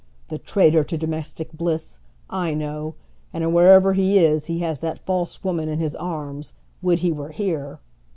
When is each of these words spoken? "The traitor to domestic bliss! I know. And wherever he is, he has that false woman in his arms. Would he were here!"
"The 0.29 0.39
traitor 0.39 0.83
to 0.83 0.97
domestic 0.97 1.53
bliss! 1.53 1.99
I 2.27 2.55
know. 2.55 2.95
And 3.31 3.53
wherever 3.53 3.93
he 3.93 4.17
is, 4.17 4.47
he 4.47 4.57
has 4.61 4.79
that 4.79 4.97
false 4.97 5.43
woman 5.43 5.69
in 5.69 5.77
his 5.77 5.95
arms. 5.95 6.55
Would 6.81 7.01
he 7.01 7.11
were 7.11 7.29
here!" 7.29 7.77